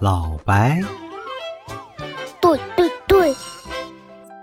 [0.00, 0.80] 老白，
[2.40, 3.32] 对对对，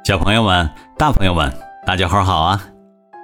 [0.06, 1.52] 小朋友们、大朋友们，
[1.86, 2.64] 大家伙好啊！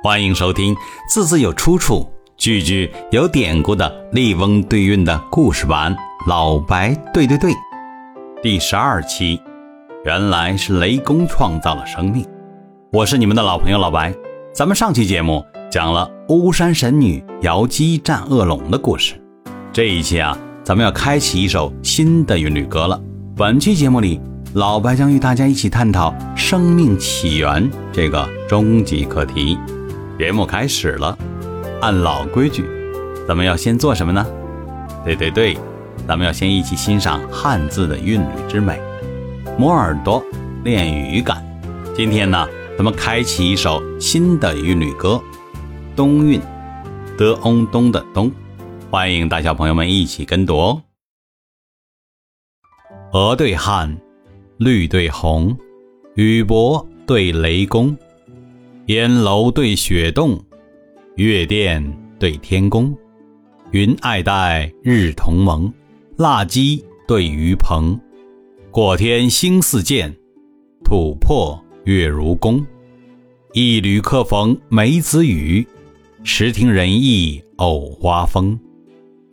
[0.03, 0.75] 欢迎收听
[1.09, 5.95] 字字有出处、句句有典故的《笠翁对韵》的故事版
[6.27, 7.51] 《老白对对对》
[8.44, 9.41] 第十二期。
[10.03, 12.28] 原来是雷公创造了生命。
[12.91, 14.13] 我是你们的老朋友老白。
[14.53, 19.16] 咱们上期节目讲了巫山神女瑶姬战恶龙的故事，
[19.71, 20.38] 这一期啊。
[20.68, 23.02] 咱们要开启一首新的韵律歌了。
[23.38, 24.20] 本期节目里，
[24.53, 29.58] 老白将与大家一起探讨生命起源这个终极课题。
[30.20, 31.17] 节目开始了，
[31.80, 32.66] 按老规矩，
[33.25, 34.25] 咱们要先做什么呢？
[35.05, 35.58] 对对对，
[36.05, 38.77] 咱们要先一起欣赏汉字的韵律之美，
[39.58, 40.22] 磨耳朵，
[40.66, 41.41] 练语感。
[41.95, 42.45] 今天呢，
[42.77, 45.22] 咱们开启一首新的韵律歌，
[45.95, 46.41] 冬韵，
[47.17, 48.30] 的翁东的冬。
[48.89, 50.81] 欢迎大小朋友们一起跟读哦。
[53.11, 53.93] 鹅对汉，
[54.57, 55.57] 绿对红，
[56.16, 57.97] 雨伯对雷公，
[58.85, 60.41] 烟楼对雪洞，
[61.16, 61.83] 月殿
[62.17, 62.97] 对天宫，
[63.71, 65.72] 云爱戴，日同盟，
[66.16, 67.99] 蜡鸡对鱼鹏，
[68.72, 70.16] 过天星似箭，
[70.85, 72.66] 土破月如弓，
[73.51, 75.67] 一缕客逢梅子雨，
[76.23, 78.57] 时听人意藕花风。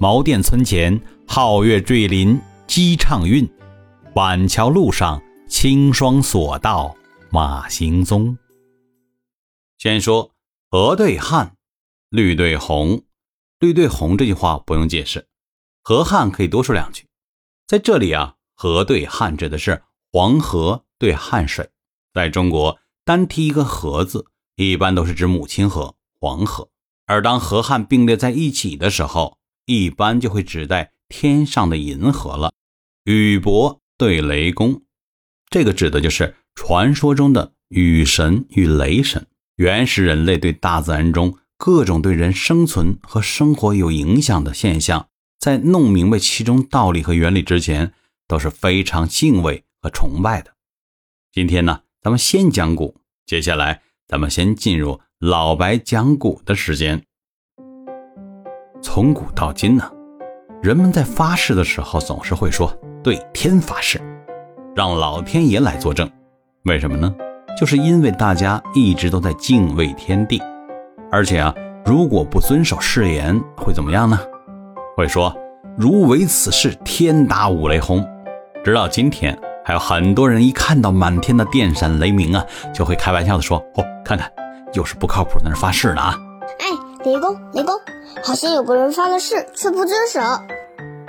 [0.05, 3.49] 茅店村前皓月坠林鸡唱韵，
[4.15, 6.95] 板桥路上青霜锁道
[7.31, 8.37] 马行踪。
[9.79, 10.31] 先说
[10.73, 11.57] 鹅对汉，
[12.11, 13.03] 绿对红，
[13.59, 15.27] 绿对红这句话不用解释，
[15.83, 17.07] 河汉可以多说两句。
[17.67, 21.71] 在这里啊，河对汉指的是黄河对汉水。
[22.13, 26.69] 在中国，单提一个河字，一般都是指母亲河黄河，
[27.07, 29.39] 而当河汉并列在一起的时候。
[29.67, 32.53] 一般就会指代天上的银河了。
[33.05, 34.83] 雨伯对雷公，
[35.51, 39.27] 这个指的就是传说中的雨神与雷神。
[39.57, 45.09] 原始人类对大自然中各种对人生存和生活有影响的现象，
[45.39, 47.93] 在弄明白其中道理和原理之前，
[48.27, 50.55] 都是非常敬畏和崇拜的。
[51.31, 57.05] 今天呢，咱们先讲古，接下来咱们先进入老白讲古的时间。
[58.85, 59.91] 从古到今呢，
[60.63, 62.71] 人们在发誓的时候总是会说
[63.03, 63.99] “对天发誓”，
[64.77, 66.09] 让老天爷来作证。
[66.67, 67.13] 为什么呢？
[67.59, 70.41] 就是因为大家一直都在敬畏天地，
[71.11, 71.53] 而且啊，
[71.87, 74.21] 如果不遵守誓言，会怎么样呢？
[74.99, 75.35] 会说
[75.79, 78.07] “如违此事，天打五雷轰”。
[78.63, 84.31] 直到今天，还有很多人一看到满天的电闪雷鸣啊，就会开玩笑的说：“哦，看看，
[84.75, 86.15] 又是不靠谱，在那发誓呢啊！”
[86.61, 86.67] 哎，
[87.05, 87.79] 雷公，雷公。
[88.23, 90.21] 好像有个人发了誓却不遵守。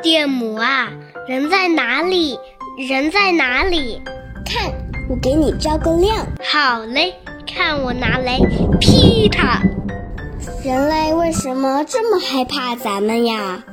[0.01, 0.91] 电母啊，
[1.27, 2.37] 人在哪里？
[2.77, 4.01] 人在哪里？
[4.45, 4.73] 看，
[5.09, 6.27] 我给你照个亮。
[6.43, 7.15] 好嘞，
[7.47, 8.39] 看我拿雷
[8.79, 9.61] 劈他！
[10.63, 13.63] 人类为什么这么害怕咱们呀？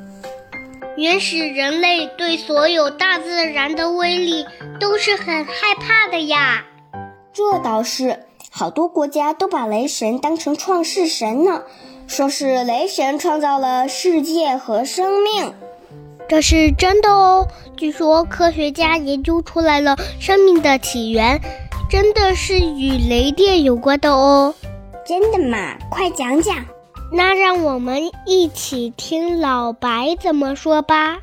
[0.97, 4.47] 原始人类对所有大自然的威力
[4.79, 6.65] 都是很害怕的呀。
[7.33, 11.63] 这倒是，好多国家都把雷神当成创世神呢。
[12.13, 15.55] 说是雷神创造了世界和生命，
[16.29, 17.49] 这是真的哦。
[17.75, 21.41] 据说科学家研究出来了生命的起源，
[21.89, 24.55] 真的是与雷电有关的哦。
[25.07, 25.75] 真的吗？
[25.91, 26.55] 快讲讲。
[27.11, 31.19] 那让我们一起听老白怎么说吧。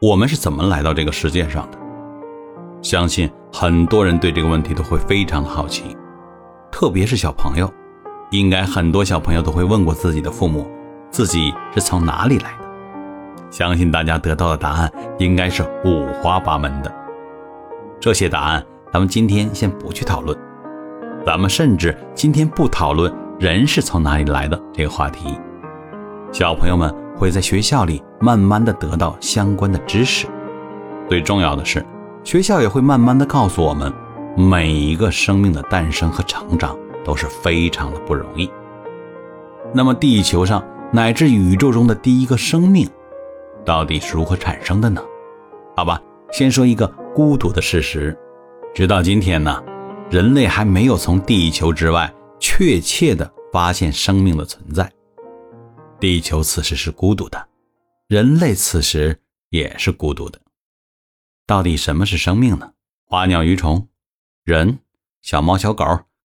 [0.00, 1.76] 我们是怎么来到这个世界上的？
[2.80, 5.94] 相信很多人对这个问题都会非常的好奇，
[6.70, 7.70] 特别是小朋友。
[8.32, 10.66] 应该很多小朋友都会问过自己的父母，
[11.10, 12.64] 自己是从哪里来的？
[13.50, 16.90] 相信大家得到的答案应该是五花八门的。
[18.00, 20.36] 这些答案咱们今天先不去讨论，
[21.26, 25.38] 咱们甚至今天不讨论人是从哪里来的这个话题。
[26.32, 30.26] 小朋友们会在学校里慢慢的得到相关的知识。
[31.06, 31.84] 最重要的是，
[32.24, 33.92] 学校也会慢慢的告诉我们，
[34.34, 36.74] 每一个生命的诞生和成长。
[37.04, 38.50] 都是非常的不容易。
[39.74, 40.62] 那么，地球上
[40.92, 42.88] 乃至宇宙中的第一个生命，
[43.64, 45.02] 到底是如何产生的呢？
[45.76, 48.16] 好吧，先说一个孤独的事实：
[48.74, 49.62] 直到今天呢，
[50.10, 54.90] 人类还没有从地球之外确切的发现生命的存在。
[55.98, 57.48] 地球此时是孤独的，
[58.08, 60.38] 人类此时也是孤独的。
[61.46, 62.72] 到底什么是生命呢？
[63.06, 63.88] 花鸟鱼虫、
[64.44, 64.78] 人、
[65.22, 65.84] 小猫小狗。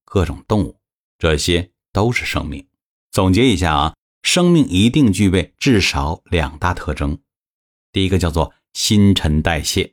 [0.09, 0.79] 各种动物，
[1.19, 2.65] 这些都是生命。
[3.11, 7.17] 总结一下啊，生命一定具备至少两大特征：
[7.91, 9.91] 第一个叫做新陈代谢，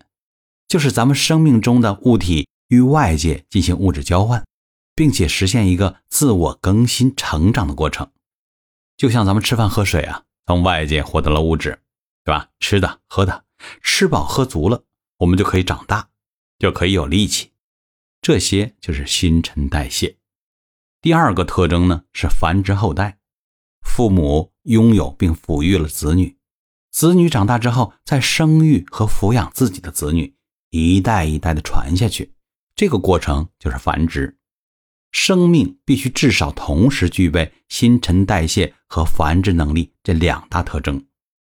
[0.69, 4.46] 就是咱们生命中的物体与外界进行物质交换，
[4.94, 8.08] 并且实现一个自我更新、成长的过程。
[8.96, 11.81] 就像咱们吃饭喝水啊，从外界获得了物质，
[12.25, 12.50] 对吧？
[12.61, 13.44] 吃的、喝的，
[13.82, 14.84] 吃饱喝足了，
[15.19, 16.08] 我们就可以长大，
[16.61, 17.50] 就可以有力气。
[18.25, 20.17] 这些就是新陈代谢。
[21.03, 23.19] 第二个特征呢是繁殖后代，
[23.82, 26.38] 父母拥有并抚育了子女，
[26.91, 30.35] 子女长大之后再生育和抚养自己的子女，
[30.71, 32.32] 一代一代的传下去，
[32.75, 34.38] 这个过程就是繁殖。
[35.12, 41.06] 生命必须至少同时具备新陈代谢和繁殖能力这两大特征。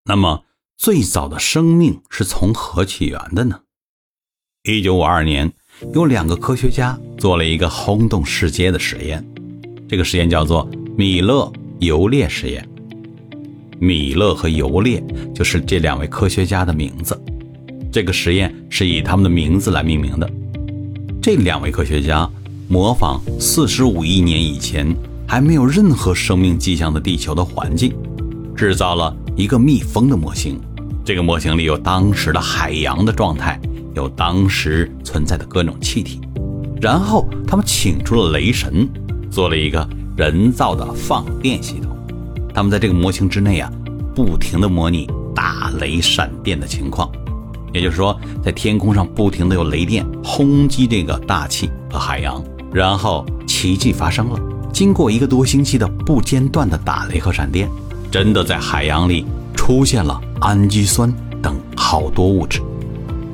[0.05, 0.45] 那么，
[0.77, 3.63] 最早的生命是从何起源的呢？
[4.65, 5.55] 一九五二年，
[5.95, 9.25] 有两个科学家做了一个轰动世界的实验。
[9.89, 12.67] 这个实验叫做米勒尤列实验。
[13.79, 15.03] 米勒和尤列
[15.33, 17.21] 就是这两位科学家的名字。
[17.93, 20.29] 这个实验是以他们的名字来命名的。
[21.23, 22.29] 这两位科学家
[22.69, 24.95] 模仿四十五亿年以前
[25.27, 27.95] 还没有任何生命迹象的地球的环境，
[28.57, 30.61] 制造了一个密封的模型。
[31.05, 33.59] 这个模型里有当时的海洋的状态，
[33.95, 36.21] 有当时存在的各种气体。
[36.81, 38.89] 然后他们请出了雷神。
[39.31, 39.87] 做了一个
[40.17, 41.95] 人造的放电系统，
[42.55, 43.71] 他们在这个模型之内啊，
[44.15, 47.13] 不停的模拟打雷闪电的情况，
[47.75, 52.43] 也就是说，在天空上不停的有雷电轰击这个大气和海洋，
[52.73, 54.41] 然后奇迹发生了，
[54.73, 57.69] 经过一个多星期的不间断的打雷和闪电，
[58.11, 61.13] 真的在海洋里出现了氨基酸
[61.43, 62.63] 等好多物质，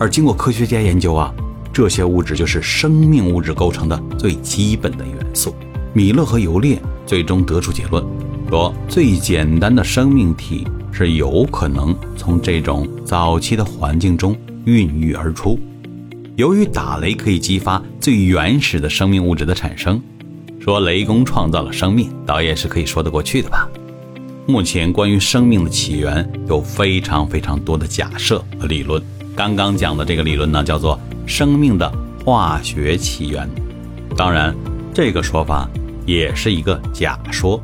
[0.04, 1.34] 而经过科学家研究啊，
[1.72, 5.54] 这些物质就是生命物质构成的最基本的元素。
[5.94, 8.04] 米勒和尤列最终得出结论，
[8.50, 14.36] 说最简单的生命体是有可能从这种早期的环境中
[14.66, 15.58] 孕育而出。
[16.36, 19.98] 由于打雷可以激发最原始的生命物质的产生，
[20.60, 23.66] 说雷公创造了生命，倒也是可以说得过去的吧。
[24.44, 29.02] 目前关于生命的起源有非常非常多的假设和理论。
[29.36, 31.90] 刚刚讲的这个理论呢，叫做生命的
[32.24, 33.48] 化学起源。
[34.16, 34.54] 当然，
[34.92, 35.68] 这个说法。
[36.06, 37.58] 也是一个假说，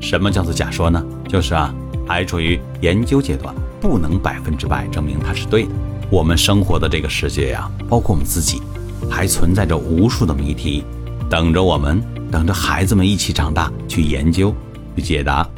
[0.00, 1.00] 什么叫做假说呢？
[1.28, 1.72] 就是啊，
[2.04, 5.68] 还处于研究阶段，不能百分之百证明它是对的。
[6.10, 8.60] 我们生活的这个世界呀，包括我们自己，
[9.08, 10.82] 还存在着无数的谜题，
[11.30, 14.52] 等着我们，等着孩子们一起长大去研究、
[14.96, 15.48] 去解答。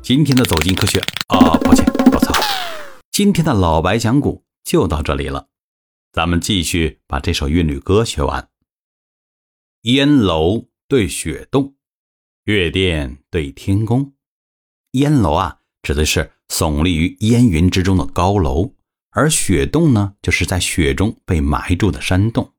[0.00, 2.40] 今天的走进科学啊，抱歉，搞错了。
[3.12, 5.48] 今天的老白讲古就到这里了，
[6.12, 8.50] 咱们继续把这首韵律歌学完。
[9.82, 10.68] 烟楼。
[10.88, 11.76] 对雪洞，
[12.44, 14.14] 月殿对天宫。
[14.92, 18.72] 烟楼啊，指的是耸立于烟云之中的高楼；
[19.10, 22.54] 而雪洞呢，就是在雪中被埋住的山洞。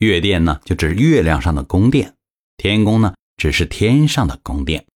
[0.00, 2.12] 月殿呢，就指月亮上的宫殿；
[2.58, 4.86] 天宫呢，只是天上的宫殿。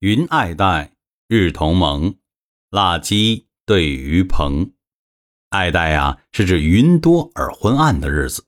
[0.00, 0.96] 云爱戴，
[1.28, 2.16] 日同蒙。
[2.70, 4.72] 蜡鸡对鱼棚。
[5.50, 8.44] 爱戴啊，是指云多而昏暗的日子，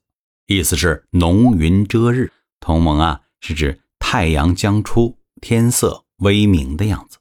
[0.47, 2.31] 意思是浓云遮日。
[2.59, 3.21] 同盟啊。
[3.41, 7.19] 是指太阳将出，天色微明的样子。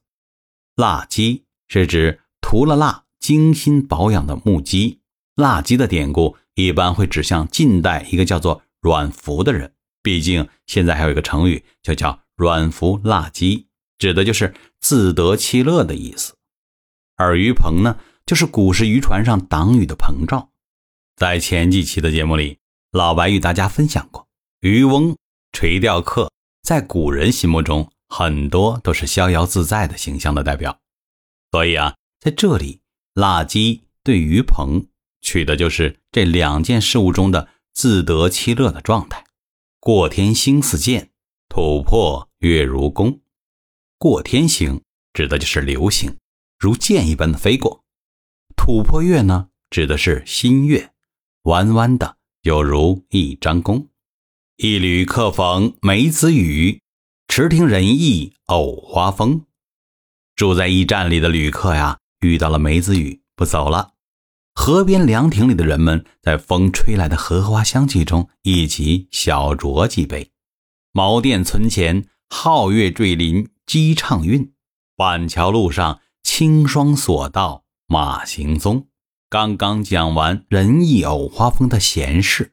[0.75, 4.99] 蜡鸡是指涂了蜡、精心保养的木屐。
[5.37, 16.35] 蜡鸡的典故一般会指向近代一个叫做阮福的人，毕竟现在还有一个成语就叫“阮福蜡鸡”，指的就是自得其乐的意思。
[17.15, 17.97] 而于鹏呢，
[18.29, 20.51] 就是古时渔船上挡雨的棚罩。
[21.17, 22.59] 在前几期的节目里，
[22.93, 24.29] 老白与大家分享过
[24.61, 25.17] 渔翁。
[25.51, 26.31] 垂钓客
[26.63, 30.79] 在古人心目中很多都是逍遥自在的形象的代表，
[31.53, 32.83] 所以啊，在这里
[33.15, 34.87] 蜡鸡对鱼棚
[35.23, 39.25] 取的就是这两件事物中的自得其乐的状态。
[39.81, 41.09] 过天星似箭，
[41.49, 43.21] 吐破月如弓。
[43.97, 44.83] 过天星
[45.15, 46.19] 指的就是流星，
[46.59, 47.85] 如箭一般的飞过；
[48.59, 50.91] 吐破月呢，指的是新月，
[51.45, 53.89] 弯弯的，有如一张弓。
[54.59, 56.83] 一缕客逢梅子雨，
[57.29, 59.47] 池亭人意藕花风。
[60.37, 63.93] 住在驿站里的旅客呀，遇到了梅子雨，不走了。
[64.55, 70.31] 河边凉亭里的人们，在风吹来的荷花香气中，一起小酌几杯。
[70.93, 74.53] 茅店村前皓月坠林鸡唱韵，
[74.95, 78.87] 板桥路上青霜锁道马行踪。
[79.31, 82.53] 刚刚讲完仁义藕花风的闲事，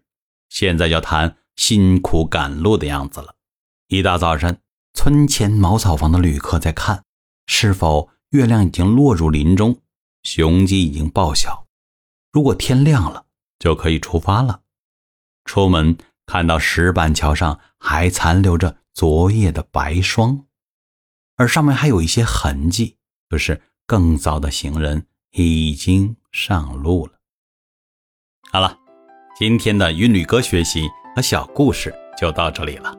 [0.50, 1.38] 现在要谈。
[1.56, 3.36] 辛苦赶路的样子了。
[3.88, 4.60] 一大早晨，
[4.94, 7.06] 村前茅草房的旅客在看，
[7.48, 9.82] 是否月亮已经落入林中。
[10.24, 11.66] 雄鸡已经报晓，
[12.34, 13.28] 如果天亮了，
[13.58, 14.64] 就可以出发了。
[15.46, 20.46] 出门看到石板桥上还残留着昨夜的白霜，
[21.38, 22.98] 而上面还有一些痕迹，
[23.30, 27.14] 就是更早的行人已经上路了。
[28.52, 28.78] 好了，
[29.38, 32.96] 今天的韵律歌学习和小故事就到这里了，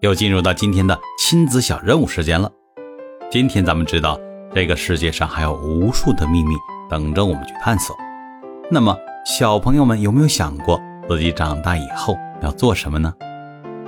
[0.00, 2.50] 又进入到今天的亲子小任务时间了。
[3.30, 4.18] 今天咱们知道。
[4.54, 6.54] 这个世界上还有无数的秘密
[6.88, 7.94] 等着我们去探索。
[8.70, 13.12] 那么，小朋友们有没有想过自己长大以后要做什么呢？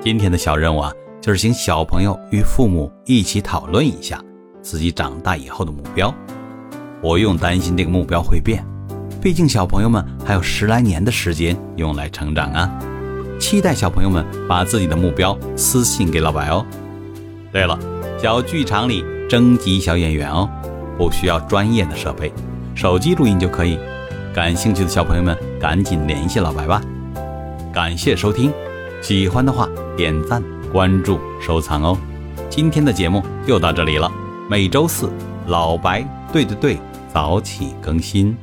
[0.03, 4.23] 今天的小任务啊，就是请小朋友与父母一起讨论一下
[4.61, 6.15] 自己长大以后的目标。
[7.01, 8.65] 不用担心这个目标会变，
[9.21, 12.71] 毕竟小朋友们还有十来年的时间用来成长啊。
[13.39, 16.65] 期待小朋友们把自己的目标私信给老白哦。
[17.53, 17.79] 对了，
[18.21, 19.05] 小剧场里。
[19.29, 20.49] 征集小演员哦，
[20.97, 22.33] 不需要专业的设备，
[22.75, 23.79] 手机录音就可以。
[24.33, 26.81] 感兴趣的小朋友们，赶紧联系老白吧。
[27.71, 28.51] 感谢收听，
[29.03, 31.99] 喜欢的话点赞、关注、收藏哦。
[32.49, 34.11] 今天的节目就到这里了，
[34.49, 35.11] 每周四
[35.47, 36.03] 老白
[36.33, 36.79] 对对对
[37.13, 38.37] 早起更新。